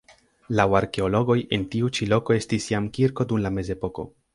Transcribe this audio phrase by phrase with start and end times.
[0.59, 4.13] Laŭ arkeologoj en tiu ĉi loko estis jam kirko dum la mezepoko.